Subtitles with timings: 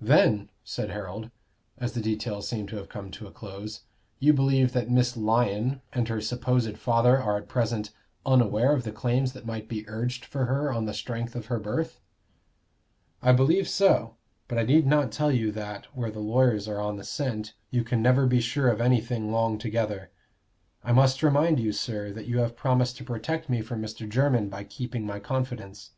[0.00, 1.32] "Then," said Harold,
[1.78, 3.80] as the details seemed to have come to a close,
[4.20, 7.90] "you believe that Miss Lyon and her supposed father are at present
[8.24, 11.58] unaware of the claims that might be urged for her on the strength of her
[11.58, 11.98] birth?"
[13.20, 14.14] "I believe so.
[14.46, 17.82] But I need not tell you that where the lawyers are on the scent you
[17.82, 20.12] can never be sure of anything long together.
[20.84, 24.08] I must remind you, sir, that you have promised to protect me from Mr.
[24.08, 25.90] Jermyn by keeping my confidence."